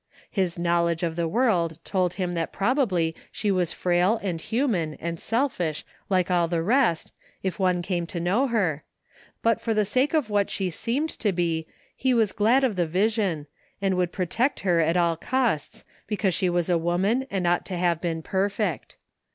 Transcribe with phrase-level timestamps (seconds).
[0.31, 5.19] His knowledge of the world told him that probably she was frail and human and
[5.19, 7.11] selfish like all the rest
[7.43, 8.83] if one came to know her,
[9.43, 12.77] but for the sake of what she seemed to be he was glad of 10
[12.77, 13.47] THE FINDING OF JASPER HOLT the vision,
[13.79, 17.77] and would protect her at all costs because she was a woman and ought to
[17.77, 18.97] have been perfect.